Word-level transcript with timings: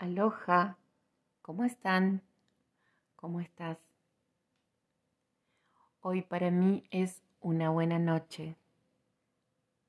Aloha, 0.00 0.78
¿cómo 1.42 1.64
están? 1.64 2.22
¿Cómo 3.16 3.38
estás? 3.38 3.76
Hoy 6.00 6.22
para 6.22 6.50
mí 6.50 6.84
es 6.90 7.20
una 7.42 7.68
buena 7.68 7.98
noche 7.98 8.56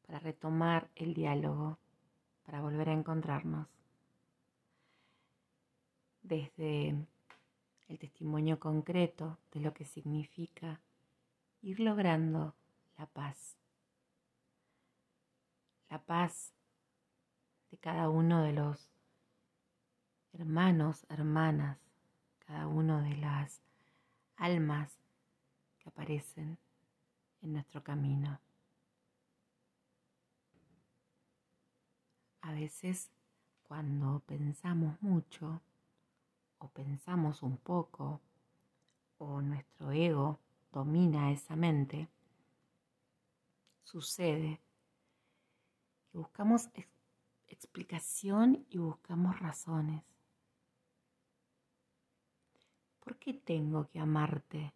para 0.05 0.19
retomar 0.19 0.89
el 0.95 1.13
diálogo, 1.13 1.77
para 2.43 2.59
volver 2.59 2.89
a 2.89 2.91
encontrarnos. 2.91 3.69
Desde 6.23 6.89
el 7.87 7.97
testimonio 7.97 8.59
concreto 8.59 9.37
de 9.53 9.61
lo 9.61 9.73
que 9.73 9.85
significa 9.85 10.81
ir 11.61 11.79
logrando 11.79 12.53
la 12.97 13.05
paz. 13.05 13.55
La 15.89 16.03
paz 16.03 16.51
de 17.71 17.77
cada 17.77 18.09
uno 18.09 18.43
de 18.43 18.51
los 18.51 18.90
hermanos, 20.33 21.05
hermanas, 21.09 21.77
cada 22.39 22.67
uno 22.67 23.01
de 23.01 23.15
las 23.17 23.61
almas 24.35 24.97
que 25.79 25.89
aparecen 25.89 26.57
en 27.41 27.53
nuestro 27.53 27.83
camino. 27.83 28.39
A 32.41 32.53
veces 32.53 33.11
cuando 33.63 34.21
pensamos 34.25 35.01
mucho 35.01 35.61
o 36.57 36.67
pensamos 36.69 37.43
un 37.43 37.57
poco 37.57 38.19
o 39.17 39.41
nuestro 39.41 39.91
ego 39.91 40.39
domina 40.71 41.31
esa 41.31 41.55
mente, 41.55 42.07
sucede 43.83 44.59
que 46.11 46.17
buscamos 46.17 46.69
explicación 47.47 48.65
y 48.69 48.77
buscamos 48.77 49.39
razones. 49.39 50.10
¿Por 53.11 53.19
qué 53.19 53.33
tengo 53.33 53.89
que 53.89 53.99
amarte 53.99 54.73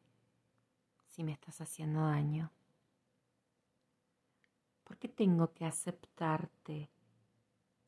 si 1.08 1.23
me 1.23 1.31
estás 1.31 1.61
haciendo 1.61 2.02
daño? 2.02 2.52
¿Por 4.83 4.97
qué 4.97 5.08
tengo 5.08 5.53
que 5.53 5.64
aceptarte 5.64 6.89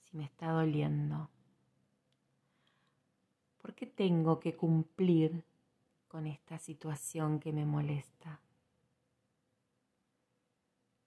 si 0.05 0.15
me 0.15 0.23
está 0.23 0.51
doliendo? 0.51 1.29
¿Por 3.57 3.75
qué 3.75 3.87
tengo 3.87 4.39
que 4.39 4.55
cumplir 4.55 5.43
con 6.07 6.25
esta 6.27 6.57
situación 6.59 7.41
que 7.41 7.51
me 7.51 7.65
molesta? 7.65 8.39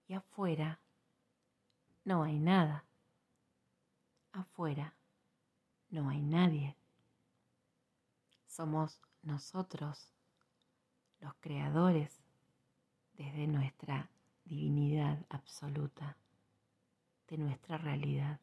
Y 0.07 0.13
afuera 0.13 0.79
no 2.05 2.21
hay 2.21 2.37
nada. 2.37 2.85
Afuera 4.33 4.93
no 5.89 6.09
hay 6.09 6.21
nadie. 6.21 6.77
Somos 8.45 9.01
nosotros, 9.23 10.11
los 11.19 11.33
creadores, 11.35 12.21
desde 13.13 13.47
nuestra 13.47 14.09
divinidad 14.45 15.25
absoluta, 15.29 16.17
de 17.27 17.37
nuestra 17.37 17.77
realidad. 17.77 18.39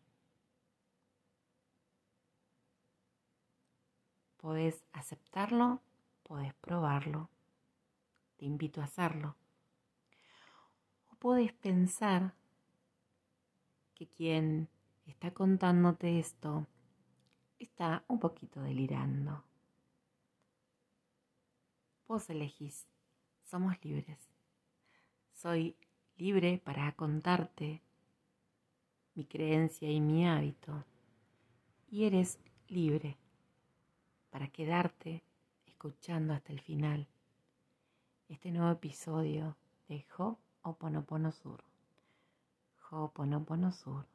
Podés 4.36 4.84
aceptarlo, 4.92 5.82
podés 6.22 6.54
probarlo, 6.54 7.28
te 8.36 8.44
invito 8.46 8.80
a 8.80 8.84
hacerlo. 8.84 9.36
O 11.10 11.16
podés 11.16 11.52
pensar 11.52 12.34
que 13.94 14.06
quien 14.06 14.68
está 15.06 15.32
contándote 15.32 16.20
esto 16.20 16.66
está 17.58 18.04
un 18.06 18.20
poquito 18.20 18.60
delirando 18.62 19.47
Vos 22.08 22.30
elegís, 22.30 22.86
somos 23.44 23.84
libres. 23.84 24.18
Soy 25.34 25.76
libre 26.16 26.56
para 26.56 26.90
contarte 26.92 27.82
mi 29.14 29.26
creencia 29.26 29.90
y 29.90 30.00
mi 30.00 30.26
hábito. 30.26 30.86
Y 31.90 32.06
eres 32.06 32.38
libre 32.68 33.18
para 34.30 34.48
quedarte 34.48 35.22
escuchando 35.66 36.32
hasta 36.32 36.50
el 36.50 36.62
final 36.62 37.06
este 38.30 38.52
nuevo 38.52 38.70
episodio 38.72 39.58
de 39.86 40.06
Ho'oponopono 40.16 41.30
Sur. 41.30 41.62
Ho'oponopono 42.90 43.70
Sur. 43.70 44.06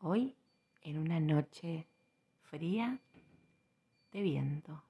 Hoy, 0.00 0.34
en 0.80 0.96
una 0.96 1.20
noche 1.20 1.86
fría 2.44 2.98
de 4.14 4.22
viento, 4.22 4.80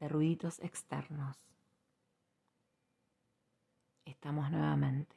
de 0.00 0.08
ruiditos 0.08 0.58
externos. 0.58 1.36
Estamos 4.04 4.50
nuevamente 4.50 5.14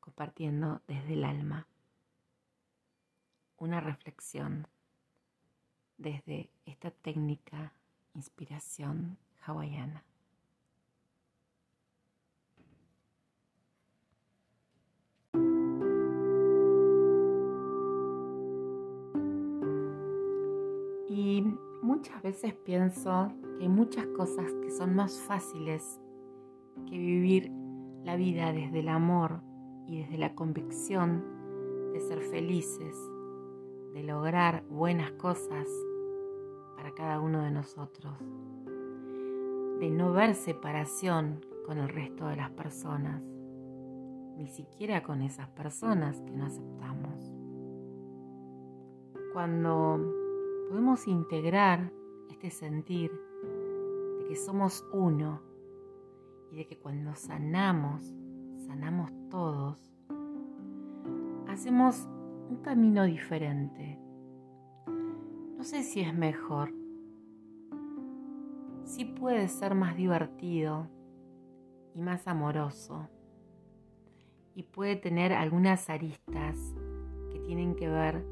compartiendo 0.00 0.82
desde 0.86 1.14
el 1.14 1.24
alma 1.24 1.66
una 3.56 3.80
reflexión 3.80 4.68
desde 5.96 6.50
esta 6.66 6.90
técnica 6.90 7.72
inspiración 8.12 9.16
hawaiana. 9.40 10.04
Muchas 21.82 22.22
veces 22.22 22.54
pienso 22.54 23.32
que 23.56 23.64
hay 23.64 23.68
muchas 23.68 24.06
cosas 24.08 24.52
que 24.62 24.70
son 24.70 24.94
más 24.94 25.18
fáciles 25.20 26.00
que 26.86 26.96
vivir 26.96 27.50
la 28.04 28.16
vida 28.16 28.52
desde 28.52 28.80
el 28.80 28.88
amor 28.88 29.42
y 29.86 29.98
desde 29.98 30.18
la 30.18 30.34
convicción 30.34 31.24
de 31.92 32.00
ser 32.00 32.20
felices, 32.20 32.96
de 33.92 34.02
lograr 34.02 34.64
buenas 34.68 35.10
cosas 35.12 35.66
para 36.76 36.92
cada 36.94 37.20
uno 37.20 37.42
de 37.42 37.50
nosotros, 37.50 38.14
de 39.80 39.90
no 39.90 40.12
ver 40.12 40.34
separación 40.34 41.44
con 41.66 41.78
el 41.78 41.88
resto 41.88 42.26
de 42.28 42.36
las 42.36 42.50
personas, 42.50 43.22
ni 44.36 44.46
siquiera 44.48 45.02
con 45.02 45.22
esas 45.22 45.48
personas 45.48 46.20
que 46.22 46.32
no 46.32 46.46
aceptamos. 46.46 47.32
Cuando 49.32 50.19
podemos 50.70 51.08
integrar 51.08 51.92
este 52.30 52.48
sentir 52.48 53.10
de 54.20 54.24
que 54.28 54.36
somos 54.36 54.86
uno 54.92 55.42
y 56.52 56.58
de 56.58 56.68
que 56.68 56.78
cuando 56.78 57.16
sanamos, 57.16 58.14
sanamos 58.68 59.10
todos, 59.30 59.92
hacemos 61.48 62.08
un 62.48 62.60
camino 62.62 63.02
diferente. 63.02 63.98
No 65.56 65.64
sé 65.64 65.82
si 65.82 66.02
es 66.02 66.14
mejor. 66.14 66.72
Sí 68.84 69.04
puede 69.04 69.48
ser 69.48 69.74
más 69.74 69.96
divertido 69.96 70.86
y 71.96 72.00
más 72.00 72.28
amoroso. 72.28 73.08
Y 74.54 74.62
puede 74.62 74.94
tener 74.94 75.32
algunas 75.32 75.90
aristas 75.90 76.56
que 77.32 77.40
tienen 77.40 77.74
que 77.74 77.88
ver 77.88 78.24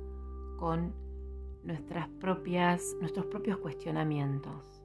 con 0.56 1.07
nuestras 1.68 2.08
propias, 2.08 2.96
nuestros 2.98 3.26
propios 3.26 3.58
cuestionamientos. 3.58 4.82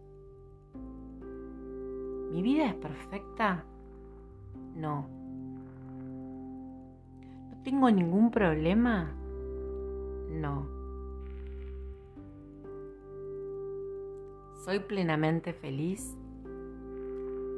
¿Mi 2.29 2.41
vida 2.41 2.65
es 2.65 2.75
perfecta? 2.75 3.63
No. 4.75 5.07
¿No 7.49 7.63
tengo 7.63 7.89
ningún 7.89 8.31
problema? 8.31 9.13
No. 10.29 10.67
¿Soy 14.65 14.79
plenamente 14.79 15.53
feliz? 15.53 16.17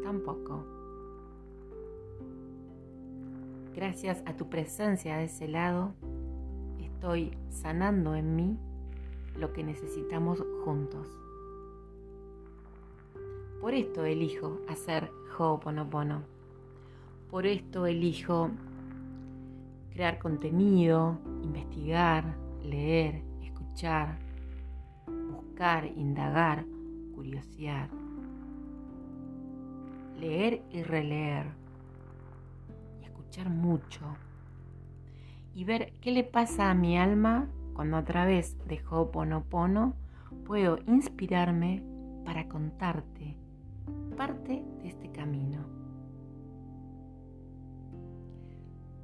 Tampoco. 0.04 0.64
Gracias 3.74 4.22
a 4.28 4.36
tu 4.36 4.50
presencia 4.50 5.18
de 5.18 5.24
ese 5.24 5.48
lado, 5.48 5.96
estoy 6.80 7.36
sanando 7.50 8.14
en 8.14 8.36
mí 8.36 8.60
lo 9.38 9.54
que 9.54 9.64
necesitamos 9.64 10.44
juntos. 10.64 11.08
Por 13.62 13.74
esto 13.74 14.06
elijo 14.06 14.60
hacer 14.68 15.12
Ho'oponopono. 15.38 16.24
Por 17.30 17.46
esto 17.46 17.86
elijo 17.86 18.52
crear 19.92 20.20
contenido, 20.20 21.18
investigar, 21.42 22.38
leer, 22.64 23.24
escuchar, 23.42 24.20
buscar, 25.32 25.86
indagar, 25.86 26.66
curiosidad. 27.16 27.90
Leer 30.20 30.62
y 30.72 30.84
releer. 30.84 31.48
Y 33.02 33.06
escuchar 33.06 33.50
mucho. 33.50 34.02
y 35.56 35.64
ver 35.64 35.94
qué 36.02 36.12
le 36.12 36.26
pasa 36.26 36.70
a 36.70 36.74
mi 36.74 36.98
alma 36.98 37.48
cuando 37.76 37.98
a 37.98 38.06
través 38.06 38.58
de 38.68 38.82
Ho'oponopono 38.90 39.94
puedo 40.46 40.80
inspirarme 40.88 41.84
para 42.24 42.48
contarte 42.48 43.38
parte 44.18 44.64
de 44.82 44.88
este 44.88 45.12
camino. 45.12 45.66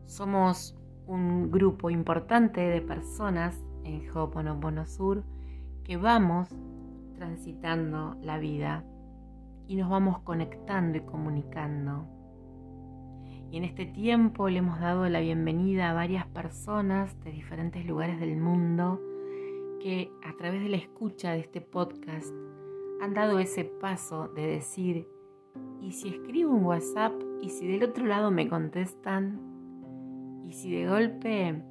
Somos 0.06 0.76
un 1.06 1.52
grupo 1.52 1.90
importante 1.90 2.62
de 2.62 2.82
personas 2.82 3.62
en 3.84 4.10
Ho'oponopono 4.10 4.88
Sur 4.88 5.24
que 5.84 5.98
vamos 5.98 6.48
transitando 7.16 8.16
la 8.22 8.40
vida 8.40 8.86
y 9.68 9.76
nos 9.76 9.90
vamos 9.90 10.20
conectando 10.20 10.98
y 10.98 11.02
comunicando. 11.02 12.21
Y 13.52 13.58
en 13.58 13.66
este 13.66 13.86
tiempo 13.86 14.48
le 14.48 14.60
hemos 14.60 14.80
dado 14.80 15.10
la 15.10 15.20
bienvenida 15.20 15.90
a 15.90 15.94
varias 15.94 16.26
personas 16.26 17.22
de 17.26 17.34
diferentes 17.34 17.86
lugares 17.86 18.18
del 18.18 18.38
mundo 18.38 19.02
que 19.82 20.10
a 20.24 20.38
través 20.38 20.64
de 20.64 20.70
la 20.70 20.78
escucha 20.78 21.34
de 21.34 21.40
este 21.40 21.60
podcast 21.60 22.34
han 23.02 23.14
dado 23.14 23.40
ese 23.40 23.66
paso 23.66 24.30
de 24.30 24.48
decir, 24.48 25.06
¿y 25.82 25.92
si 25.92 26.08
escribo 26.08 26.54
un 26.54 26.64
WhatsApp? 26.64 27.12
¿Y 27.42 27.50
si 27.50 27.68
del 27.68 27.84
otro 27.84 28.06
lado 28.06 28.32
me 28.32 28.48
contestan? 28.48 29.42
¿Y 30.48 30.54
si 30.54 30.72
de 30.72 30.88
golpe 30.88 31.62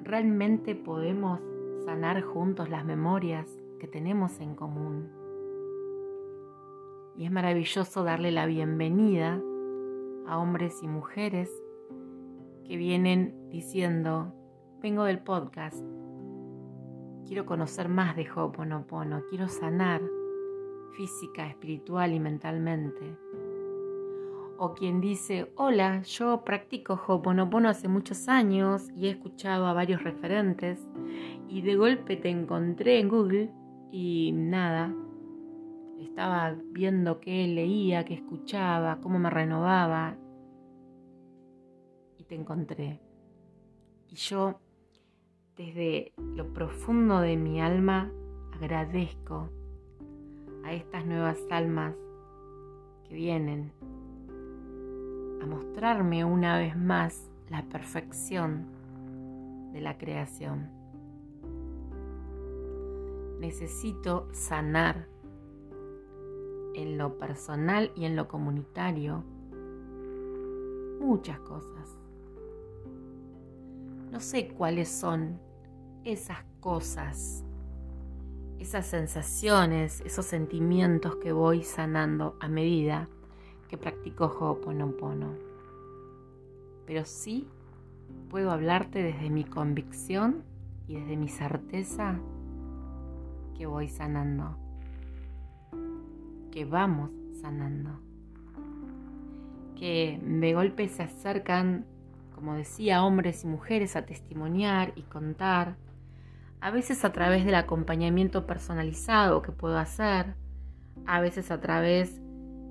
realmente 0.00 0.74
podemos 0.74 1.38
sanar 1.84 2.22
juntos 2.22 2.68
las 2.70 2.84
memorias 2.84 3.46
que 3.78 3.86
tenemos 3.86 4.40
en 4.40 4.56
común? 4.56 5.12
Y 7.16 7.24
es 7.24 7.30
maravilloso 7.30 8.02
darle 8.02 8.32
la 8.32 8.46
bienvenida 8.46 9.40
a 10.26 10.38
hombres 10.38 10.82
y 10.82 10.88
mujeres 10.88 11.50
que 12.64 12.76
vienen 12.76 13.48
diciendo, 13.48 14.34
vengo 14.80 15.04
del 15.04 15.18
podcast, 15.20 15.78
quiero 17.26 17.46
conocer 17.46 17.88
más 17.88 18.16
de 18.16 18.28
Ho'oponopono, 18.30 19.22
quiero 19.28 19.48
sanar 19.48 20.02
física, 20.96 21.46
espiritual 21.48 22.12
y 22.12 22.20
mentalmente. 22.20 23.16
O 24.58 24.74
quien 24.74 25.00
dice, 25.00 25.52
hola, 25.56 26.02
yo 26.02 26.44
practico 26.44 27.00
Ho'oponopono 27.06 27.68
hace 27.68 27.88
muchos 27.88 28.28
años 28.28 28.88
y 28.94 29.06
he 29.06 29.10
escuchado 29.10 29.66
a 29.66 29.72
varios 29.72 30.02
referentes 30.02 30.86
y 31.48 31.62
de 31.62 31.76
golpe 31.76 32.16
te 32.16 32.28
encontré 32.28 33.00
en 33.00 33.08
Google 33.08 33.50
y 33.90 34.32
nada, 34.32 34.94
estaba 36.04 36.56
viendo 36.72 37.20
qué 37.20 37.46
leía, 37.46 38.04
qué 38.04 38.14
escuchaba, 38.14 39.00
cómo 39.00 39.18
me 39.18 39.30
renovaba 39.30 40.16
y 42.18 42.24
te 42.24 42.34
encontré. 42.34 43.00
Y 44.08 44.16
yo, 44.16 44.60
desde 45.56 46.12
lo 46.18 46.52
profundo 46.52 47.20
de 47.20 47.36
mi 47.36 47.60
alma, 47.60 48.10
agradezco 48.52 49.48
a 50.64 50.72
estas 50.72 51.06
nuevas 51.06 51.38
almas 51.50 51.94
que 53.04 53.14
vienen 53.14 53.72
a 55.42 55.46
mostrarme 55.46 56.24
una 56.24 56.58
vez 56.58 56.76
más 56.76 57.30
la 57.48 57.62
perfección 57.64 58.66
de 59.72 59.80
la 59.80 59.98
creación. 59.98 60.70
Necesito 63.40 64.28
sanar 64.32 65.11
en 66.74 66.98
lo 66.98 67.18
personal 67.18 67.92
y 67.94 68.04
en 68.04 68.16
lo 68.16 68.28
comunitario 68.28 69.24
muchas 71.00 71.38
cosas. 71.40 71.96
No 74.10 74.20
sé 74.20 74.48
cuáles 74.48 74.88
son 74.88 75.40
esas 76.04 76.44
cosas 76.60 77.44
esas 78.62 78.86
sensaciones, 78.86 80.00
esos 80.02 80.24
sentimientos 80.24 81.16
que 81.16 81.32
voy 81.32 81.64
sanando 81.64 82.36
a 82.38 82.46
medida 82.46 83.08
que 83.68 83.76
practico 83.76 84.26
Ho'oponopono. 84.26 85.34
Pero 86.86 87.04
sí 87.04 87.48
puedo 88.30 88.52
hablarte 88.52 89.02
desde 89.02 89.30
mi 89.30 89.44
convicción 89.44 90.44
y 90.86 90.94
desde 90.94 91.16
mi 91.16 91.28
certeza 91.28 92.20
que 93.56 93.66
voy 93.66 93.88
sanando, 93.88 94.56
que 96.52 96.64
vamos 96.64 97.10
sanando, 97.40 97.98
que 99.74 100.20
de 100.22 100.54
golpe 100.54 100.88
se 100.88 101.02
acercan, 101.02 101.84
como 102.32 102.54
decía, 102.54 103.02
hombres 103.02 103.42
y 103.42 103.48
mujeres 103.48 103.96
a 103.96 104.06
testimoniar 104.06 104.92
y 104.94 105.02
contar 105.02 105.76
a 106.60 106.70
veces 106.70 107.04
a 107.04 107.12
través 107.12 107.44
del 107.44 107.56
acompañamiento 107.56 108.46
personalizado 108.46 109.42
que 109.42 109.50
puedo 109.50 109.76
hacer, 109.78 110.36
a 111.06 111.20
veces 111.20 111.50
a 111.50 111.60
través 111.60 112.20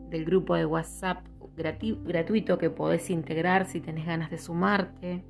del 0.10 0.24
grupo 0.24 0.56
de 0.56 0.66
WhatsApp 0.66 1.25
gratuito 1.56 2.57
que 2.57 2.69
podés 2.69 3.10
integrar 3.10 3.66
si 3.66 3.81
tenés 3.81 4.06
ganas 4.06 4.31
de 4.31 4.38
sumarte, 4.38 5.25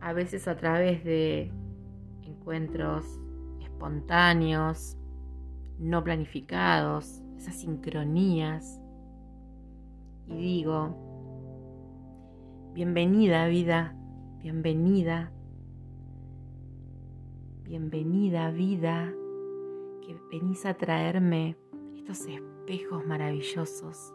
a 0.00 0.12
veces 0.12 0.48
a 0.48 0.56
través 0.56 1.02
de 1.04 1.50
encuentros 2.22 3.06
espontáneos, 3.60 4.96
no 5.82 6.02
planificados, 6.04 7.22
esas 7.36 7.56
sincronías. 7.56 8.80
Y 10.26 10.36
digo, 10.36 10.96
bienvenida 12.74 13.46
vida, 13.46 13.94
bienvenida 14.38 15.32
bienvenida 17.72 18.50
vida, 18.50 19.10
que 20.02 20.14
venís 20.30 20.66
a 20.66 20.74
traerme 20.74 21.56
estos 21.96 22.26
espejos 22.26 23.06
maravillosos 23.06 24.12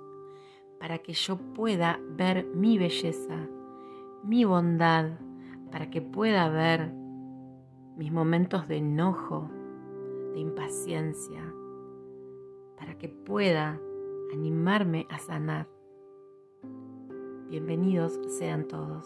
para 0.79 0.99
que 0.99 1.13
yo 1.13 1.37
pueda 1.55 1.99
ver 2.15 2.45
mi 2.53 2.77
belleza, 2.77 3.47
mi 4.23 4.45
bondad, 4.45 5.09
para 5.71 5.89
que 5.89 6.03
pueda 6.03 6.49
ver 6.49 6.93
mis 7.97 8.11
momentos 8.11 8.67
de 8.67 8.77
enojo, 8.77 9.49
de 10.35 10.39
impaciencia, 10.41 11.41
que 12.99 13.09
pueda 13.09 13.79
animarme 14.33 15.07
a 15.09 15.19
sanar. 15.19 15.67
Bienvenidos 17.49 18.19
sean 18.37 18.67
todos. 18.67 19.05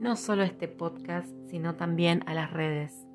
No 0.00 0.16
solo 0.16 0.42
a 0.42 0.46
este 0.46 0.68
podcast, 0.68 1.30
sino 1.48 1.76
también 1.76 2.22
a 2.26 2.34
las 2.34 2.52
redes 2.52 3.06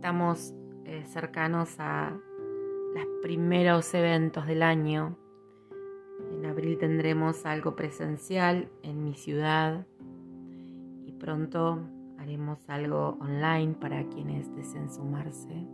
estamos 0.00 0.54
eh, 0.86 1.04
cercanos 1.04 1.78
a 1.78 2.18
los 2.94 3.06
primeros 3.20 3.92
eventos 3.92 4.46
del 4.46 4.62
año. 4.62 5.18
En 6.32 6.46
abril 6.46 6.78
tendremos 6.78 7.44
algo 7.44 7.76
presencial 7.76 8.70
en 8.82 9.04
mi 9.04 9.12
ciudad 9.12 9.86
y 11.04 11.12
pronto 11.12 11.80
haremos 12.16 12.58
algo 12.70 13.18
online 13.20 13.74
para 13.74 14.08
quienes 14.08 14.50
deseen 14.56 14.90
sumarse. 14.90 15.68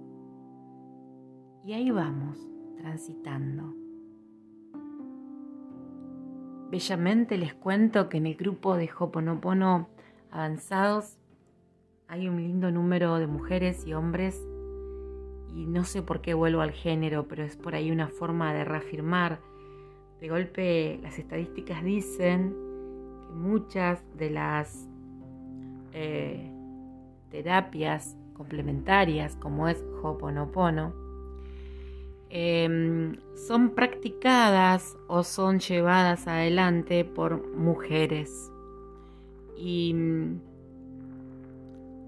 Y 1.66 1.72
ahí 1.72 1.90
vamos, 1.90 2.38
transitando. 2.78 3.74
Bellamente 6.70 7.36
les 7.36 7.54
cuento 7.54 8.08
que 8.08 8.18
en 8.18 8.26
el 8.26 8.36
grupo 8.36 8.76
de 8.76 8.88
Hoponopono 8.96 9.88
avanzados 10.30 11.18
hay 12.06 12.28
un 12.28 12.36
lindo 12.36 12.70
número 12.70 13.16
de 13.16 13.26
mujeres 13.26 13.84
y 13.84 13.94
hombres 13.94 14.40
y 15.56 15.66
no 15.66 15.82
sé 15.82 16.02
por 16.02 16.20
qué 16.20 16.34
vuelvo 16.34 16.60
al 16.60 16.70
género, 16.70 17.26
pero 17.26 17.42
es 17.42 17.56
por 17.56 17.74
ahí 17.74 17.90
una 17.90 18.06
forma 18.06 18.54
de 18.54 18.64
reafirmar. 18.64 19.40
De 20.20 20.28
golpe 20.28 21.00
las 21.02 21.18
estadísticas 21.18 21.82
dicen 21.82 22.54
que 23.26 23.34
muchas 23.34 24.04
de 24.16 24.30
las 24.30 24.88
eh, 25.92 26.48
terapias 27.32 28.16
complementarias, 28.34 29.34
como 29.34 29.66
es 29.66 29.84
Hoponopono, 30.00 31.05
em, 32.30 33.16
son 33.34 33.70
practicadas 33.70 34.96
o 35.08 35.22
son 35.22 35.60
llevadas 35.60 36.26
adelante 36.26 37.04
por 37.04 37.46
mujeres. 37.54 38.50
Y 39.56 39.94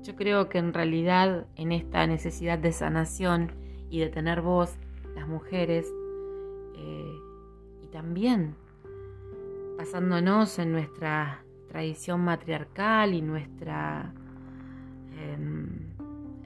yo 0.03 0.17
creo 0.17 0.49
que 0.49 0.59
en 0.59 0.73
realidad 0.73 1.47
en 1.57 1.73
esta 1.73 2.07
necesidad 2.07 2.59
de 2.59 2.73
sanación 2.73 3.53
y 3.91 4.01
de 4.01 4.09
tener 4.09 4.41
voz, 4.43 4.77
las 5.15 5.29
mujeres, 5.29 5.87
eh, 6.77 7.15
y 7.83 7.87
también 7.89 8.55
basándonos 9.79 10.59
en 10.59 10.73
nuestra 10.73 11.45
tradición 11.69 12.23
matriarcal 12.23 13.15
y 13.15 13.23
nuestra 13.23 14.13
em, 15.17 15.69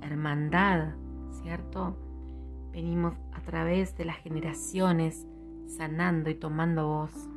hermandad, 0.03 0.95
¿cierto? 1.43 1.97
Venimos 2.73 3.15
a 3.43 3.45
través 3.45 3.97
de 3.97 4.05
las 4.05 4.19
generaciones 4.19 5.27
sanando 5.67 6.31
y 6.31 6.35
tomando 6.35 6.87
voz. 6.87 7.29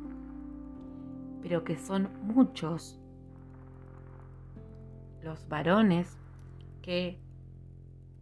pero 1.42 1.62
que 1.62 1.76
son 1.76 2.08
muchos 2.22 3.00
los 5.22 5.48
varones 5.48 6.18
que 6.82 7.20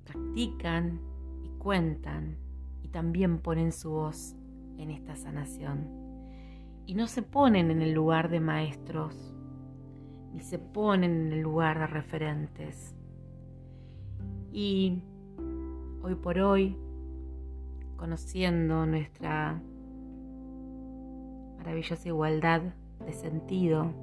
practican 0.04 1.00
y 1.42 1.48
cuentan 1.58 2.36
y 2.82 2.88
también 2.88 3.38
ponen 3.38 3.72
su 3.72 3.90
voz 3.90 4.34
en 4.76 4.90
esta 4.90 5.16
sanación. 5.16 5.88
Y 6.84 6.94
no 6.94 7.06
se 7.06 7.22
ponen 7.22 7.70
en 7.70 7.80
el 7.80 7.92
lugar 7.92 8.28
de 8.28 8.40
maestros, 8.40 9.34
ni 10.34 10.40
se 10.40 10.58
ponen 10.58 11.26
en 11.28 11.32
el 11.32 11.40
lugar 11.40 11.78
de 11.78 11.86
referentes. 11.86 12.94
Y 14.52 15.02
hoy 16.02 16.14
por 16.14 16.38
hoy, 16.38 16.76
conociendo 18.04 18.84
nuestra 18.84 19.62
maravillosa 21.56 22.06
igualdad 22.06 22.60
de 23.06 23.12
sentido, 23.14 23.94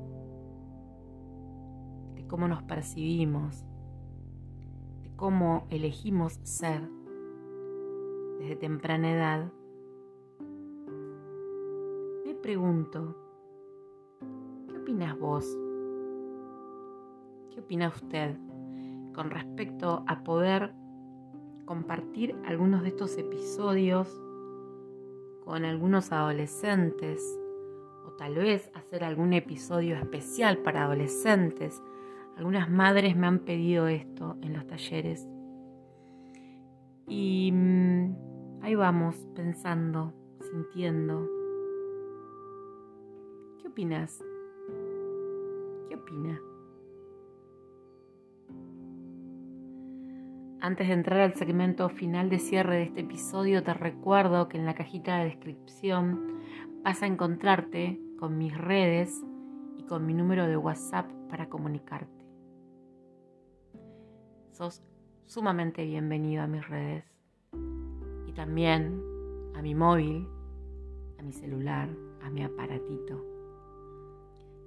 de 2.15 2.25
cómo 2.25 2.48
nos 2.48 2.63
percibimos, 2.63 3.63
de 5.03 5.15
cómo 5.15 5.67
elegimos 5.70 6.39
ser 6.41 6.81
desde 8.39 8.55
temprana 8.55 9.12
edad, 9.12 9.51
me 12.25 12.34
pregunto, 12.34 13.15
¿qué 14.67 14.77
opinas 14.79 15.15
vos? 15.20 15.46
¿Qué 17.51 17.60
opina 17.60 17.89
usted 17.89 18.36
con 19.13 19.29
respecto 19.29 20.03
a 20.08 20.24
poder 20.24 20.74
compartir 21.65 22.36
algunos 22.46 22.82
de 22.84 22.89
estos 22.89 23.18
episodios 23.18 24.08
con 25.44 25.65
algunos 25.65 26.12
adolescentes 26.12 27.22
o 28.06 28.12
tal 28.12 28.36
vez 28.36 28.70
hacer 28.74 29.03
algún 29.03 29.34
episodio 29.34 29.96
especial 29.96 30.58
para 30.60 30.84
adolescentes. 30.84 31.82
Algunas 32.38 32.70
madres 32.70 33.15
me 33.15 33.27
han 33.27 33.39
pedido 33.39 33.88
esto 33.88 34.38
en 34.41 34.53
los 34.53 34.65
talleres. 34.68 35.27
Y 37.08 37.51
mm, 37.51 38.62
ahí 38.62 38.75
vamos, 38.75 39.15
pensando, 39.36 40.13
sintiendo. 40.50 41.27
¿Qué 43.62 43.68
opinas? 43.68 44.24
¿Qué 45.89 45.96
opina? 45.96 46.41
Antes 50.63 50.88
de 50.89 50.94
entrar 50.94 51.22
al 51.22 51.34
segmento 51.34 51.89
final 51.89 52.30
de 52.30 52.38
cierre 52.38 52.75
de 52.75 52.84
este 52.84 53.01
episodio, 53.01 53.63
te 53.63 53.74
recuerdo 53.74 54.48
que 54.48 54.60
en 54.60 54.68
la 54.68 54.75
cajita 54.75 55.18
de 55.18 55.25
descripción 55.25 56.39
vas 56.84 57.01
a 57.01 57.08
encontrarte 57.08 58.00
con 58.20 58.38
mis 58.38 58.56
redes 58.56 59.24
y 59.75 59.84
con 59.86 60.06
mi 60.06 60.13
número 60.13 60.46
de 60.46 60.58
WhatsApp 60.58 61.10
para 61.32 61.50
comunicarte. 61.50 62.13
Sos 64.51 64.84
sumamente 65.25 65.84
bienvenido 65.84 66.44
a 66.44 66.48
mis 66.48 66.68
redes 66.68 67.06
y 68.27 68.32
también 68.34 69.01
a 69.56 69.63
mi 69.63 69.74
móvil, 69.74 70.27
a 71.18 71.24
mi 71.24 71.34
celular, 71.34 71.89
a 72.22 72.30
mi 72.30 72.44
aparatito, 72.44 73.25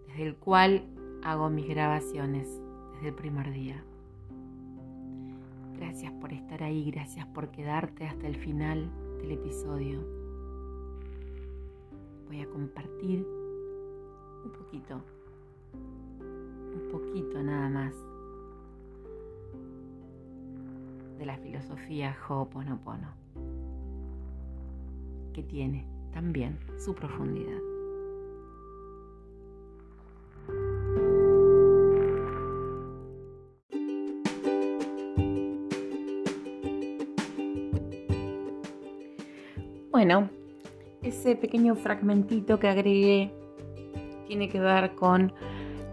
desde 0.09 0.25
el 0.25 0.35
cual 0.35 0.89
hago 1.23 1.51
mis 1.51 1.69
grabaciones 1.69 2.61
desde 2.95 3.11
el 3.11 3.15
primer 3.15 3.53
día. 3.53 3.85
Gracias 5.85 6.13
por 6.15 6.33
estar 6.33 6.63
ahí, 6.63 6.91
gracias 6.91 7.27
por 7.27 7.51
quedarte 7.51 8.07
hasta 8.07 8.27
el 8.27 8.37
final 8.37 8.91
del 9.19 9.33
episodio. 9.33 10.01
Voy 12.27 12.41
a 12.41 12.49
compartir 12.49 13.25
un 14.45 14.51
poquito, 14.51 15.03
un 15.75 16.89
poquito 16.91 17.43
nada 17.43 17.69
más 17.69 17.95
de 21.19 21.27
la 21.27 21.37
filosofía 21.37 22.17
Ho'oponopono, 22.29 23.13
que 25.35 25.43
tiene 25.43 25.87
también 26.15 26.59
su 26.79 26.95
profundidad. 26.95 27.74
Bueno, 40.05 40.29
ese 41.01 41.35
pequeño 41.35 41.77
fragmentito 41.77 42.59
que 42.59 42.69
agregué 42.69 43.33
tiene 44.27 44.51
que 44.51 44.61
ver 44.61 44.95
con 44.97 45.33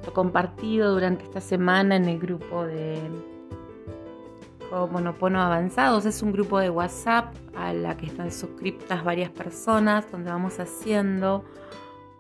lo 0.06 0.12
compartido 0.12 0.92
durante 0.94 1.24
esta 1.24 1.40
semana 1.40 1.96
en 1.96 2.10
el 2.10 2.20
grupo 2.20 2.66
de 2.66 3.00
Monopono 4.70 5.42
Avanzados. 5.42 6.06
Es 6.06 6.22
un 6.22 6.34
grupo 6.34 6.60
de 6.60 6.70
WhatsApp 6.70 7.34
a 7.56 7.72
la 7.72 7.96
que 7.96 8.08
están 8.08 8.34
suscriptas 8.34 9.02
varias 9.02 9.30
personas, 9.30 10.12
donde 10.12 10.30
vamos 10.30 10.60
haciendo 10.60 11.46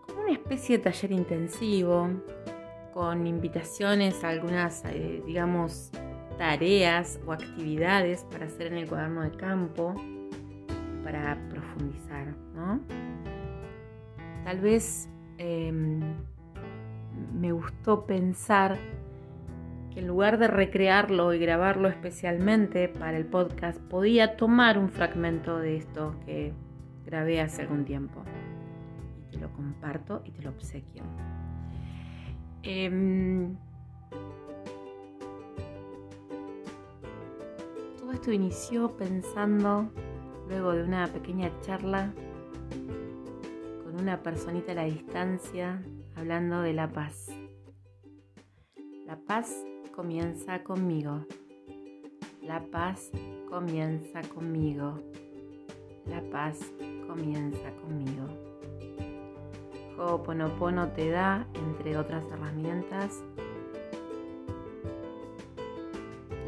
como 0.08 0.22
una 0.22 0.32
especie 0.32 0.78
de 0.78 0.86
taller 0.86 1.12
intensivo, 1.12 2.10
con 2.94 3.28
invitaciones 3.28 4.24
a 4.24 4.30
algunas, 4.30 4.86
eh, 4.86 5.22
digamos, 5.26 5.92
tareas 6.38 7.20
o 7.28 7.34
actividades 7.34 8.24
para 8.32 8.46
hacer 8.46 8.68
en 8.68 8.78
el 8.78 8.88
cuaderno 8.88 9.24
de 9.24 9.32
campo 9.32 9.94
para 11.04 11.38
Tal 14.52 14.60
vez 14.60 15.10
em, 15.38 16.02
me 17.40 17.54
gustó 17.54 18.06
pensar 18.06 18.78
que 19.94 20.02
en 20.02 20.08
lugar 20.08 20.40
de 20.40 20.50
recrearlo 20.50 21.34
y 21.34 21.40
grabarlo 21.40 21.88
especialmente 21.88 22.90
para 22.90 23.16
el 23.16 23.26
podcast, 23.26 23.80
podía 23.80 24.36
tomar 24.36 24.78
un 24.78 24.90
fragmento 24.90 25.58
de 25.58 25.78
esto 25.78 26.20
que 26.26 26.52
grabé 27.06 27.40
hace 27.40 27.62
algún 27.62 27.86
tiempo. 27.86 28.26
Y 29.30 29.32
te 29.32 29.38
lo 29.40 29.54
comparto 29.54 30.22
y 30.26 30.32
te 30.32 30.42
lo 30.42 30.50
obsequio. 30.50 31.04
Em, 32.64 33.56
todo 37.98 38.12
esto 38.12 38.34
inició 38.34 38.98
pensando 38.98 39.90
luego 40.50 40.74
de 40.74 40.84
una 40.84 41.08
pequeña 41.08 41.50
charla 41.62 42.12
una 44.02 44.24
personita 44.24 44.72
a 44.72 44.76
la 44.76 44.84
distancia 44.86 45.80
hablando 46.16 46.62
de 46.62 46.74
la 46.74 46.88
paz. 46.88 47.28
La 49.06 49.16
paz 49.16 49.64
comienza 49.96 50.64
conmigo. 50.64 51.24
La 52.42 52.64
paz 52.72 53.12
comienza 53.48 54.22
conmigo. 54.34 55.00
La 56.08 56.20
paz 56.32 56.60
comienza 57.08 57.72
conmigo. 57.84 58.26
Ho'oponopono 60.00 60.90
te 60.94 61.12
da, 61.12 61.46
entre 61.54 61.96
otras 61.96 62.26
herramientas, 62.32 63.24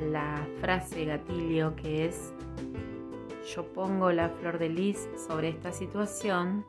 la 0.10 0.44
frase 0.60 1.06
gatillo 1.06 1.76
que 1.76 2.08
es 2.08 2.34
yo 3.54 3.64
pongo 3.74 4.12
la 4.12 4.30
flor 4.30 4.58
de 4.58 4.70
lis 4.70 5.08
sobre 5.28 5.50
esta 5.50 5.72
situación, 5.72 6.66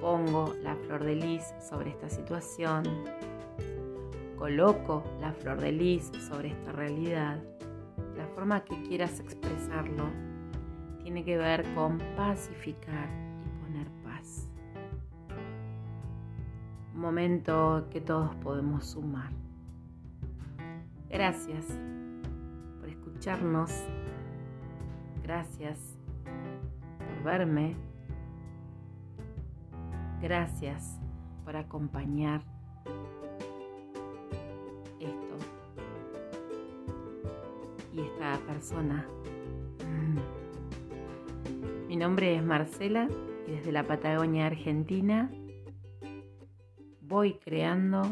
pongo 0.00 0.54
la 0.62 0.74
flor 0.76 1.04
de 1.04 1.16
lis 1.16 1.54
sobre 1.60 1.90
esta 1.90 2.08
situación, 2.08 2.84
coloco 4.36 5.02
la 5.20 5.32
flor 5.32 5.60
de 5.60 5.72
lis 5.72 6.10
sobre 6.28 6.48
esta 6.48 6.72
realidad, 6.72 7.38
la 8.16 8.26
forma 8.34 8.64
que 8.64 8.80
quieras 8.82 9.20
expresarlo 9.20 10.04
tiene 11.02 11.24
que 11.24 11.38
ver 11.38 11.64
con 11.74 11.98
pacificar 12.16 13.08
y 13.44 13.64
poner 13.64 13.88
paz. 14.04 14.48
Un 16.94 17.00
momento 17.00 17.86
que 17.90 18.00
todos 18.00 18.34
podemos 18.36 18.86
sumar. 18.86 19.30
Gracias 21.08 21.64
por 22.80 22.88
escucharnos 22.88 23.72
Gracias 25.28 25.98
por 26.24 27.22
verme. 27.22 27.87
Gracias 30.20 30.98
por 31.44 31.56
acompañar 31.56 32.42
esto 35.00 35.36
y 37.92 38.00
esta 38.00 38.38
persona. 38.46 39.06
Mi 41.88 41.96
nombre 41.96 42.34
es 42.36 42.44
Marcela 42.44 43.08
y 43.46 43.52
desde 43.52 43.72
la 43.72 43.84
Patagonia 43.84 44.46
Argentina 44.46 45.30
voy 47.00 47.34
creando 47.34 48.02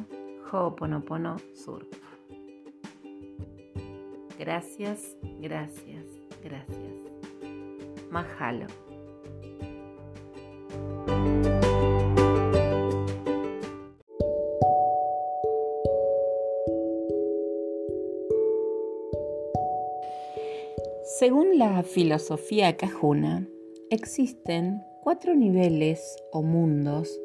Ho'oponopono 0.50 1.36
Surf. 1.54 1.86
Gracias, 4.38 5.16
gracias, 5.40 6.04
gracias. 6.42 6.94
Mahalo. 8.10 8.85
Según 21.06 21.56
la 21.56 21.84
filosofía 21.84 22.76
cajuna, 22.76 23.48
existen 23.90 24.82
cuatro 25.04 25.36
niveles 25.36 26.16
o 26.32 26.42
mundos 26.42 27.20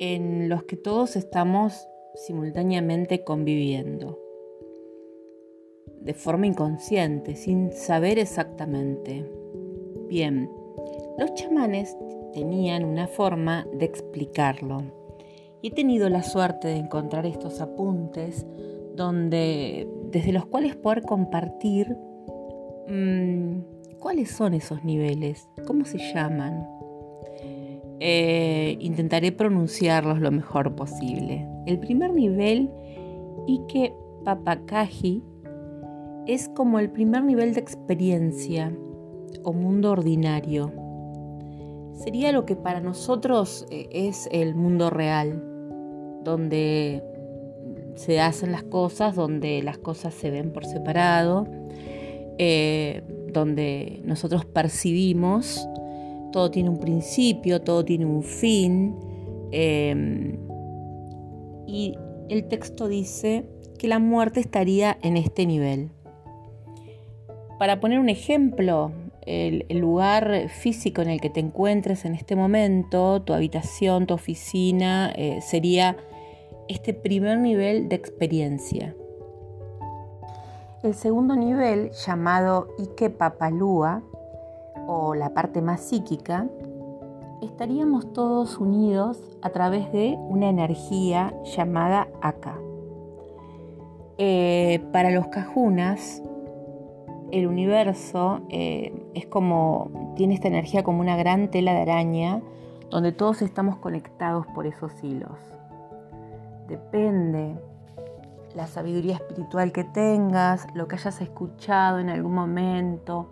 en 0.00 0.48
los 0.48 0.64
que 0.64 0.76
todos 0.76 1.14
estamos 1.14 1.86
simultáneamente 2.16 3.22
conviviendo, 3.22 4.18
de 6.00 6.12
forma 6.12 6.48
inconsciente, 6.48 7.36
sin 7.36 7.70
saber 7.70 8.18
exactamente. 8.18 9.24
Bien, 10.08 10.50
los 11.18 11.32
chamanes 11.34 11.96
tenían 12.32 12.84
una 12.84 13.06
forma 13.06 13.64
de 13.74 13.84
explicarlo 13.84 14.82
y 15.62 15.68
he 15.68 15.70
tenido 15.70 16.08
la 16.08 16.24
suerte 16.24 16.66
de 16.66 16.78
encontrar 16.78 17.26
estos 17.26 17.60
apuntes 17.60 18.44
donde 18.96 19.88
desde 20.10 20.32
los 20.32 20.46
cuales 20.46 20.74
poder 20.74 21.02
compartir 21.02 21.96
cuáles 23.98 24.30
son 24.30 24.54
esos 24.54 24.84
niveles, 24.84 25.48
cómo 25.66 25.84
se 25.84 25.98
llaman. 25.98 26.66
Eh, 28.00 28.76
intentaré 28.80 29.32
pronunciarlos 29.32 30.20
lo 30.20 30.30
mejor 30.30 30.74
posible. 30.74 31.46
El 31.66 31.78
primer 31.78 32.12
nivel, 32.12 32.70
Ike 33.46 33.92
Papakaji, 34.24 35.22
es 36.26 36.48
como 36.50 36.78
el 36.78 36.90
primer 36.90 37.24
nivel 37.24 37.54
de 37.54 37.60
experiencia 37.60 38.72
o 39.42 39.52
mundo 39.52 39.90
ordinario. 39.92 40.72
Sería 41.94 42.30
lo 42.32 42.46
que 42.46 42.54
para 42.54 42.80
nosotros 42.80 43.66
eh, 43.70 43.88
es 43.90 44.28
el 44.30 44.54
mundo 44.54 44.90
real, 44.90 45.42
donde 46.22 47.02
se 47.96 48.20
hacen 48.20 48.52
las 48.52 48.62
cosas, 48.62 49.16
donde 49.16 49.62
las 49.62 49.78
cosas 49.78 50.14
se 50.14 50.30
ven 50.30 50.52
por 50.52 50.64
separado, 50.64 51.46
eh, 52.38 53.02
donde 53.32 54.00
nosotros 54.04 54.44
percibimos, 54.44 55.68
todo 56.32 56.50
tiene 56.50 56.70
un 56.70 56.78
principio, 56.78 57.60
todo 57.60 57.84
tiene 57.84 58.06
un 58.06 58.22
fin, 58.22 58.96
em, 59.50 60.38
y 61.66 61.94
el 62.28 62.48
texto 62.48 62.88
dice 62.88 63.44
que 63.78 63.88
la 63.88 63.98
muerte 63.98 64.40
estaría 64.40 64.98
en 65.02 65.16
este 65.16 65.46
nivel. 65.46 65.90
Para 67.58 67.80
poner 67.80 67.98
un 67.98 68.08
ejemplo, 68.08 68.92
el, 69.26 69.66
lugar 69.70 70.48
físico 70.48 71.02
en 71.02 71.10
el 71.10 71.20
que 71.20 71.30
te 71.30 71.40
encuentres 71.40 72.04
en 72.04 72.14
este 72.14 72.36
momento, 72.36 73.22
tu 73.22 73.34
habitación, 73.34 74.06
tu 74.06 74.14
oficina, 74.14 75.12
eh, 75.16 75.40
sería 75.42 75.96
este 76.68 76.94
primer 76.94 77.38
nivel 77.38 77.88
de 77.88 77.96
experiencia. 77.96 78.94
El 80.82 80.94
segundo 80.94 81.34
nivel, 81.34 81.90
llamado 81.90 82.68
Ike 82.78 83.10
Papalúa, 83.10 84.02
o 84.86 85.14
la 85.14 85.30
parte 85.30 85.60
más 85.60 85.80
psíquica, 85.80 86.46
estaríamos 87.42 88.12
todos 88.12 88.58
unidos 88.58 89.20
a 89.42 89.50
través 89.50 89.90
de 89.92 90.16
una 90.18 90.48
energía 90.48 91.34
llamada 91.44 92.08
Aka. 92.22 92.58
Eh, 94.18 94.80
para 94.92 95.10
los 95.10 95.26
cajunas, 95.28 96.22
el 97.30 97.46
universo 97.46 98.40
eh, 98.48 98.92
es 99.14 99.26
como, 99.26 100.12
tiene 100.16 100.34
esta 100.34 100.48
energía 100.48 100.84
como 100.84 101.00
una 101.00 101.16
gran 101.16 101.50
tela 101.50 101.74
de 101.74 101.82
araña 101.82 102.40
donde 102.90 103.12
todos 103.12 103.42
estamos 103.42 103.76
conectados 103.76 104.46
por 104.54 104.66
esos 104.66 104.92
hilos 105.02 105.36
depende 106.68 107.56
la 108.54 108.66
sabiduría 108.66 109.14
espiritual 109.14 109.72
que 109.72 109.84
tengas, 109.84 110.66
lo 110.74 110.88
que 110.88 110.96
hayas 110.96 111.20
escuchado 111.20 111.98
en 111.98 112.08
algún 112.08 112.34
momento 112.34 113.30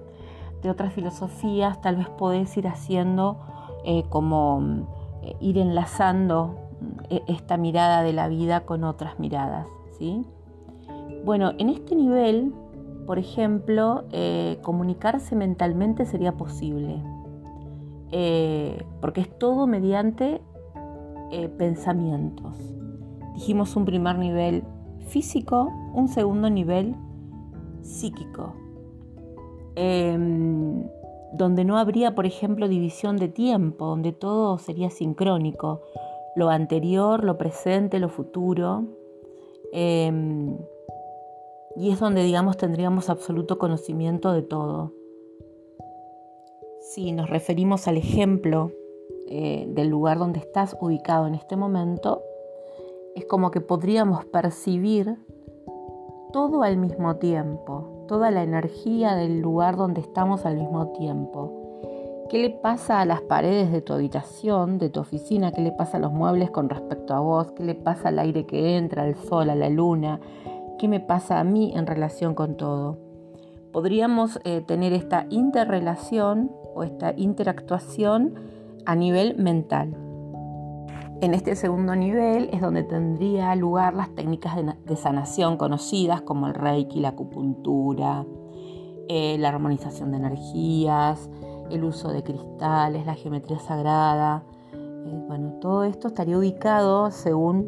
de 0.62 0.70
otras 0.70 0.92
filosofías, 0.92 1.80
tal 1.80 1.96
vez 1.96 2.08
podés 2.08 2.56
ir 2.56 2.68
haciendo 2.68 3.38
eh, 3.84 4.04
como 4.08 4.86
eh, 5.22 5.36
ir 5.40 5.58
enlazando 5.58 6.56
eh, 7.08 7.22
esta 7.28 7.56
mirada 7.56 8.02
de 8.02 8.12
la 8.12 8.28
vida 8.28 8.60
con 8.60 8.84
otras 8.84 9.18
miradas. 9.18 9.66
¿sí? 9.98 10.26
Bueno, 11.24 11.52
en 11.58 11.68
este 11.68 11.94
nivel, 11.94 12.52
por 13.06 13.18
ejemplo, 13.18 14.04
comunicarse 14.62 15.36
mentalmente 15.36 16.06
sería 16.06 16.32
posible, 16.32 17.00
porque 19.00 19.20
es 19.20 19.38
todo 19.38 19.66
mediante 19.66 20.42
pensamientos. 21.56 22.56
Dijimos 23.34 23.76
un 23.76 23.84
primer 23.84 24.18
nivel 24.18 24.64
físico, 25.06 25.72
un 25.94 26.08
segundo 26.08 26.50
nivel 26.50 26.94
psíquico, 27.82 28.54
em, 29.74 30.84
donde 31.32 31.64
no 31.64 31.78
habría, 31.78 32.14
por 32.14 32.26
ejemplo, 32.26 32.68
división 32.68 33.16
de 33.16 33.28
tiempo, 33.28 33.86
donde 33.86 34.12
todo 34.12 34.58
sería 34.58 34.90
sincrónico, 34.90 35.82
lo 36.34 36.50
anterior, 36.50 37.24
lo 37.24 37.38
presente, 37.38 37.98
lo 37.98 38.08
futuro. 38.08 38.84
Em, 39.72 40.56
y 41.76 41.90
es 41.90 42.00
donde, 42.00 42.22
digamos, 42.22 42.56
tendríamos 42.56 43.10
absoluto 43.10 43.58
conocimiento 43.58 44.32
de 44.32 44.42
todo. 44.42 44.92
Si 46.80 47.12
nos 47.12 47.28
referimos 47.28 47.88
al 47.88 47.96
ejemplo 47.96 48.70
eh, 49.28 49.66
del 49.68 49.88
lugar 49.88 50.18
donde 50.18 50.38
estás 50.38 50.76
ubicado 50.80 51.26
en 51.26 51.34
este 51.34 51.56
momento, 51.56 52.22
es 53.16 53.24
como 53.24 53.50
que 53.50 53.62
podríamos 53.62 54.26
percibir 54.26 55.16
todo 56.32 56.62
al 56.62 56.76
mismo 56.76 57.16
tiempo, 57.16 58.04
toda 58.08 58.30
la 58.30 58.42
energía 58.42 59.14
del 59.16 59.40
lugar 59.40 59.76
donde 59.76 60.02
estamos 60.02 60.44
al 60.44 60.58
mismo 60.58 60.88
tiempo. 60.92 62.26
¿Qué 62.28 62.38
le 62.38 62.50
pasa 62.50 63.00
a 63.00 63.06
las 63.06 63.22
paredes 63.22 63.72
de 63.72 63.80
tu 63.80 63.94
habitación, 63.94 64.76
de 64.78 64.90
tu 64.90 65.00
oficina? 65.00 65.50
¿Qué 65.50 65.62
le 65.62 65.72
pasa 65.72 65.96
a 65.96 66.00
los 66.00 66.12
muebles 66.12 66.50
con 66.50 66.68
respecto 66.68 67.14
a 67.14 67.20
vos? 67.20 67.52
¿Qué 67.52 67.64
le 67.64 67.74
pasa 67.74 68.08
al 68.10 68.18
aire 68.18 68.44
que 68.44 68.76
entra, 68.76 69.04
al 69.04 69.14
sol, 69.14 69.48
a 69.48 69.54
la 69.54 69.70
luna? 69.70 70.20
¿Qué 70.78 70.86
me 70.86 71.00
pasa 71.00 71.40
a 71.40 71.44
mí 71.44 71.72
en 71.74 71.86
relación 71.86 72.34
con 72.34 72.58
todo? 72.58 72.98
Podríamos 73.72 74.40
eh, 74.44 74.60
tener 74.60 74.92
esta 74.92 75.26
interrelación 75.30 76.50
o 76.74 76.82
esta 76.82 77.14
interactuación 77.16 78.34
a 78.84 78.94
nivel 78.94 79.38
mental. 79.38 80.05
En 81.22 81.32
este 81.32 81.56
segundo 81.56 81.96
nivel 81.96 82.50
es 82.52 82.60
donde 82.60 82.82
tendría 82.82 83.54
lugar 83.56 83.94
las 83.94 84.14
técnicas 84.14 84.54
de, 84.56 84.96
sanación 84.96 85.56
conocidas 85.56 86.20
como 86.20 86.46
el 86.46 86.54
reiki, 86.54 87.00
la 87.00 87.08
acupuntura, 87.08 88.26
eh, 89.08 89.38
la 89.38 89.48
armonización 89.48 90.10
de 90.10 90.18
energías, 90.18 91.30
el 91.70 91.84
uso 91.84 92.12
de 92.12 92.22
cristales, 92.22 93.06
la 93.06 93.14
geometría 93.14 93.58
sagrada. 93.58 94.42
Eh, 94.74 95.24
bueno, 95.26 95.54
todo 95.60 95.84
esto 95.84 96.08
estaría 96.08 96.36
ubicado 96.36 97.10
según 97.10 97.66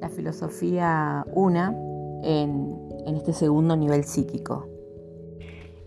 la 0.00 0.08
filosofía 0.08 1.26
una 1.34 1.74
en, 2.22 2.78
este 3.06 3.32
segundo 3.32 3.76
nivel 3.76 4.04
psíquico. 4.04 4.66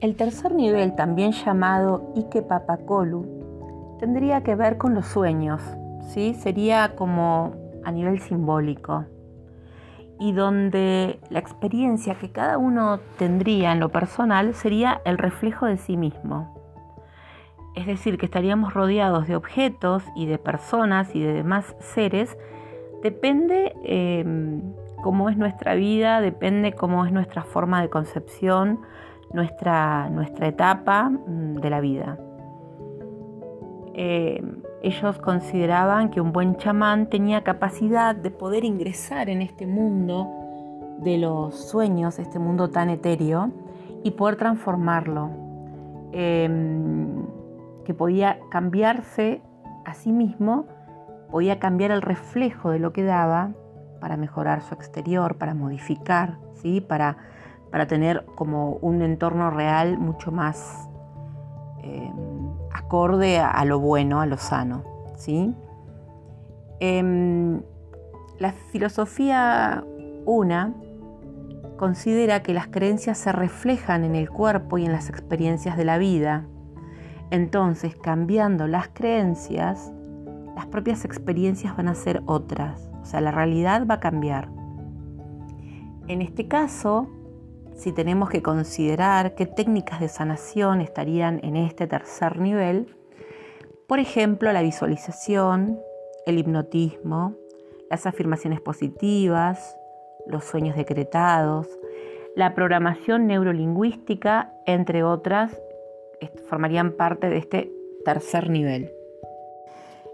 El 0.02 0.16
tercer 0.18 0.54
nivel, 0.56 0.96
también 0.96 1.32
llamado 1.32 2.12
Ike 2.16 2.42
Papakolu, 2.42 3.96
tendría 4.00 4.42
que 4.42 4.56
ver 4.56 4.78
con 4.78 4.96
los 4.96 5.06
sueños, 5.06 5.62
Sería 6.10 6.96
como 6.96 7.54
a 7.84 7.92
nivel 7.92 8.20
simbólico 8.20 9.06
y 10.22 10.34
donde 10.34 11.20
la 11.30 11.40
experiencia 11.40 12.14
que 12.14 12.32
cada 12.32 12.60
uno 12.60 13.00
tendría 13.18 13.72
en 13.72 13.80
lo 13.80 13.90
personal 13.90 14.54
sería 14.54 15.02
el 15.04 15.18
reflejo 15.18 15.66
de 15.66 15.78
sí 15.78 15.98
mismo. 15.98 16.54
Es 17.76 17.88
decir, 17.88 18.20
que 18.20 18.28
estaríamos 18.28 18.74
rodeados 18.74 19.28
de 19.28 19.36
objetos 19.36 20.04
y 20.16 20.28
de 20.28 20.38
personas 20.38 21.16
y 21.16 21.22
de 21.22 21.34
demás 21.34 21.76
seres. 21.80 22.38
Depende 23.02 23.74
em, 23.84 24.62
cómo 25.02 25.30
es 25.30 25.38
nuestra 25.38 25.74
vida, 25.74 26.22
depende 26.22 26.74
cómo 26.74 27.04
es 27.06 27.12
nuestra 27.12 27.42
forma 27.44 27.82
de 27.82 27.90
concepción, 27.90 28.82
nuestra, 29.34 30.10
nuestra 30.12 30.48
etapa 30.48 31.10
mm, 31.10 31.62
de 31.62 31.70
la 31.72 31.80
vida. 31.80 32.20
Em, 33.94 34.62
ellos 34.82 35.18
consideraban 35.20 36.10
que 36.12 36.22
un 36.22 36.32
buen 36.32 36.56
chamán 36.56 37.08
tenía 37.08 37.44
capacidad 37.44 38.16
de 38.16 38.32
poder 38.32 38.64
ingresar 38.64 39.30
en 39.30 39.42
este 39.42 39.68
mundo 39.68 40.30
de 41.00 41.18
los 41.18 41.56
sueños, 41.56 42.18
este 42.20 42.40
mundo 42.40 42.70
tan 42.70 42.90
etéreo, 42.90 43.52
y 44.04 44.12
poder 44.12 44.38
transformarlo, 44.38 45.30
em, 46.14 47.26
que 47.84 47.94
podía 47.94 48.40
cambiarse 48.50 49.42
a 49.86 49.94
sí 49.94 50.12
mismo, 50.12 50.66
podía 51.30 51.60
cambiar 51.60 51.92
el 51.92 52.02
reflejo 52.02 52.72
de 52.72 52.80
lo 52.80 52.94
que 52.94 53.04
daba 53.04 53.52
para 54.00 54.18
mejorar 54.18 54.62
su 54.62 54.74
exterior, 54.74 55.36
para 55.36 55.54
modificar, 55.54 56.38
¿sí? 56.54 56.82
para, 56.82 57.18
para 57.72 57.88
tener 57.88 58.26
como 58.36 58.74
un 58.82 59.02
entorno 59.02 59.52
real 59.52 59.98
mucho 59.98 60.32
más 60.32 60.90
em, 61.84 62.31
acorde 62.74 63.40
a, 63.40 63.64
lo 63.66 63.80
bueno, 63.80 64.22
a 64.22 64.26
lo 64.26 64.38
sano. 64.38 64.84
¿sí? 65.16 65.54
Em, 66.80 67.62
la 68.40 68.54
filosofía 68.72 69.84
una 70.26 70.74
considera 71.78 72.44
que 72.44 72.54
las 72.54 72.68
creencias 72.68 73.18
se 73.18 73.32
reflejan 73.32 74.04
en 74.04 74.16
el 74.16 74.30
cuerpo 74.30 74.78
y 74.78 74.86
en 74.86 74.92
las 74.92 75.10
experiencias 75.10 75.78
de 75.78 75.86
la 75.86 75.98
vida. 75.98 76.46
Entonces, 77.32 77.96
cambiando 77.96 78.68
las 78.68 78.90
creencias, 78.90 79.92
las 80.56 80.68
propias 80.68 81.06
experiencias 81.06 81.76
van 81.76 81.88
a 81.88 81.96
ser 81.96 82.22
otras, 82.26 82.90
o 83.02 83.06
sea, 83.06 83.22
la 83.22 83.32
realidad 83.32 83.88
va 83.90 83.96
a 83.96 84.00
cambiar. 84.00 84.50
En 86.08 86.22
este 86.22 86.48
caso, 86.48 87.08
si 87.76 87.92
tenemos 87.92 88.30
que 88.30 88.42
considerar 88.42 89.36
qué 89.36 89.46
técnicas 89.46 90.00
de 90.00 90.10
sanación 90.10 90.82
estarían 90.82 91.40
en 91.44 91.56
este 91.56 91.88
tercer 91.88 92.40
nivel, 92.40 92.96
por 93.88 94.00
ejemplo, 94.00 94.52
la 94.54 94.62
visualización, 94.62 95.80
el 96.26 96.38
hipnotismo, 96.38 97.36
las 97.90 98.06
afirmaciones 98.06 98.62
positivas, 98.62 99.76
los 100.28 100.46
sueños 100.46 100.76
decretados, 100.76 101.68
la 102.36 102.56
programación 102.56 103.28
neurolingüística, 103.28 104.54
entre 104.66 105.04
otras, 105.04 105.60
formarían 106.48 106.94
parte 106.94 107.30
de 107.30 107.38
este 107.38 107.72
tercer 108.06 108.50
nivel. 108.50 108.92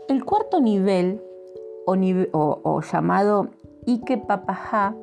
El 0.10 0.24
cuarto 0.24 0.60
nivel, 0.62 1.22
o, 1.86 2.82
llamado 2.82 3.50
Ike 3.86 4.18
Papaja, 4.18 4.96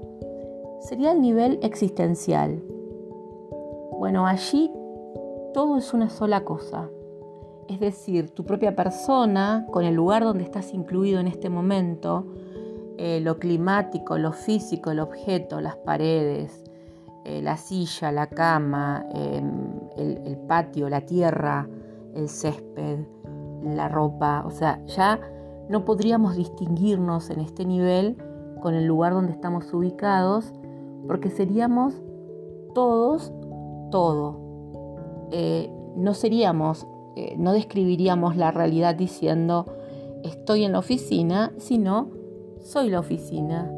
sería 0.85 1.13
el 1.13 1.21
nivel 1.21 1.59
existencial. 1.63 2.63
Bueno, 3.99 4.27
allí 4.27 4.71
todo 5.55 5.79
es 5.79 5.95
una 5.95 6.11
sola 6.11 6.45
cosa. 6.45 6.91
Es 7.69 7.81
decir, 7.81 8.31
tu 8.31 8.45
propia 8.45 8.77
persona, 8.77 9.67
con 9.71 9.85
el 9.85 9.95
lugar 9.95 10.25
donde 10.25 10.45
estás 10.45 10.75
incluido 10.75 11.21
en 11.21 11.27
este 11.27 11.49
momento, 11.49 12.27
eh, 12.99 13.21
lo 13.21 13.39
climático, 13.39 14.19
lo 14.19 14.33
físico, 14.33 14.91
el 14.91 15.01
objeto, 15.01 15.63
las 15.63 15.77
paredes, 15.77 16.63
eh, 17.25 17.41
la 17.41 17.57
silla, 17.57 18.13
la 18.13 18.27
cama, 18.27 19.07
em, 19.15 19.81
el 19.97 20.37
patio, 20.47 20.91
la 20.91 21.01
tierra, 21.01 21.67
el 22.15 22.29
césped, 22.29 22.99
la 23.63 23.89
ropa. 23.89 24.45
O 24.47 24.51
sea, 24.51 24.85
ya 24.85 25.19
no 25.71 25.87
podríamos 25.87 26.37
distinguirnos 26.37 27.31
en 27.31 27.41
este 27.41 27.65
nivel 27.65 28.19
con 28.61 28.75
el 28.75 28.85
lugar 28.85 29.15
donde 29.15 29.33
estamos 29.33 29.73
ubicados 29.73 30.53
porque 31.07 31.31
seríamos 31.31 31.95
todos 32.75 33.33
todo. 33.91 35.29
Eh, 35.31 35.71
no 35.97 36.15
seríamos, 36.15 36.87
eh, 37.17 37.37
no 37.39 37.53
describiríamos 37.53 38.37
la 38.37 38.51
realidad 38.51 38.95
diciendo 38.95 39.67
estoy 40.25 40.65
en 40.65 40.73
la 40.73 40.81
oficina, 40.81 41.53
sino 41.59 42.11
soy 42.61 42.91
la 42.91 42.99
oficina. 42.99 43.71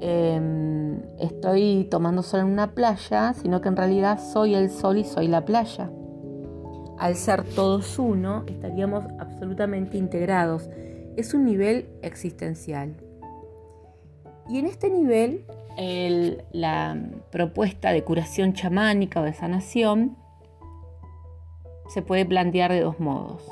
Em, 0.00 1.02
estoy 1.18 1.86
tomando 1.90 2.22
sol 2.22 2.40
en 2.40 2.46
una 2.46 2.74
playa, 2.74 3.32
sino 3.34 3.60
que 3.60 3.68
en 3.68 3.76
realidad 3.76 4.18
soy 4.18 4.54
el 4.54 4.70
sol 4.70 4.98
y 4.98 5.04
soy 5.04 5.28
la 5.28 5.44
playa. 5.44 5.90
Al 6.98 7.14
ser 7.14 7.44
todos 7.44 7.98
uno, 7.98 8.44
estaríamos 8.46 9.04
absolutamente 9.18 9.96
integrados. 9.96 10.68
Es 11.16 11.32
un 11.32 11.44
nivel 11.44 11.88
existencial. 12.02 12.96
Y 14.48 14.58
en 14.58 14.66
este 14.66 14.90
nivel 14.90 15.44
la 16.52 16.96
propuesta 17.30 17.92
de 17.92 18.04
curación 18.04 18.52
chamánica 18.52 19.20
o 19.20 19.24
de 19.24 19.32
sanación 19.32 20.16
se 21.88 22.02
puede 22.02 22.26
plantear 22.26 22.70
de 22.72 22.80
dos 22.80 23.00
modos. 23.00 23.50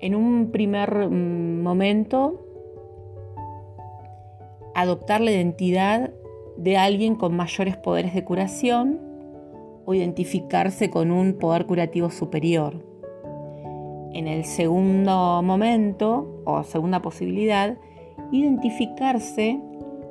En 0.00 0.14
un 0.14 0.50
primer 0.52 1.08
mm, 1.08 1.62
momento, 1.62 2.44
adoptar 4.74 5.20
la 5.22 5.30
identidad 5.30 6.12
de 6.56 6.76
alguien 6.76 7.14
con 7.14 7.34
mayores 7.34 7.76
poderes 7.76 8.14
de 8.14 8.24
curación 8.24 9.00
o 9.86 9.94
identificarse 9.94 10.90
con 10.90 11.10
un 11.10 11.34
poder 11.34 11.66
curativo 11.66 12.10
superior. 12.10 12.84
En 14.12 14.28
el 14.28 14.44
segundo 14.44 15.42
momento 15.42 16.42
o 16.44 16.62
segunda 16.62 17.00
posibilidad, 17.00 17.76
identificarse 18.32 19.60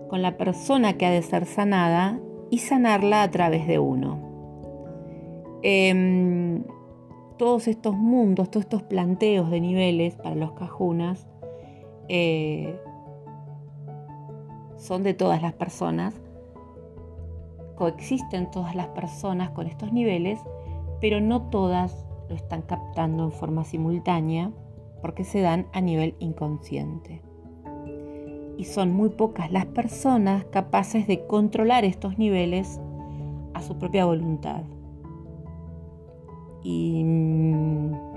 con 0.10 0.22
la 0.22 0.38
persona 0.38 0.94
que 0.94 1.06
ha 1.06 1.12
de 1.12 1.22
ser 1.22 1.46
sanada 1.46 2.20
y 2.50 2.60
sanarla 2.60 3.24
a 3.24 3.32
través 3.32 3.68
de 3.68 3.80
uno. 3.80 4.20
Em, 5.64 6.64
todos 7.38 7.68
estos 7.68 7.96
mundos, 7.96 8.50
todos 8.50 8.66
estos 8.66 8.84
planteos 8.84 9.50
de 9.50 9.60
niveles 9.60 10.16
para 10.16 10.36
los 10.36 10.52
cajunas 10.54 11.28
eh, 12.08 12.80
son 14.78 15.04
de 15.04 15.14
todas 15.14 15.42
las 15.42 15.54
personas, 15.54 16.14
coexisten 17.76 18.52
todas 18.52 18.76
las 18.76 18.88
personas 18.90 19.50
con 19.50 19.68
estos 19.68 19.92
niveles, 19.92 20.40
pero 21.02 21.20
no 21.20 21.50
todas 21.50 22.06
lo 22.30 22.36
están 22.36 22.62
captando 22.62 23.24
en 23.26 23.32
forma 23.32 23.64
simultánea 23.64 24.52
porque 25.02 25.24
se 25.24 25.42
dan 25.42 25.68
a 25.74 25.82
nivel 25.82 26.16
inconsciente 26.20 27.25
y 28.58 28.66
son 28.66 28.92
muy 28.92 29.10
pocas 29.10 29.52
las 29.52 29.66
personas 29.66 30.46
capaces 30.46 31.08
de 31.08 31.26
controlar 31.26 31.86
estos 31.86 32.18
niveles 32.18 32.80
a 33.54 33.62
su 33.62 33.78
propia 33.78 34.06
voluntad. 34.06 34.64
Y 36.64 37.04
mm, 37.04 38.15